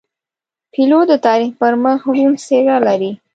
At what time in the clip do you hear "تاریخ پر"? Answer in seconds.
1.27-1.73